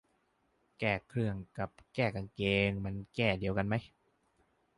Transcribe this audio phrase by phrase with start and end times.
[0.79, 3.75] แก้เครื่องกับแก้กางเกงมันแก้เดียวกันไหม